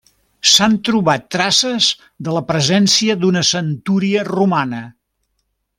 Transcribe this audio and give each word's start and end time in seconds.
S'han 0.51 0.77
trobat 0.87 1.27
traces 1.35 1.89
de 2.29 2.33
la 2.39 2.43
presència 2.53 3.17
d'una 3.25 3.47
centúria 3.53 4.25
romana. 4.31 4.83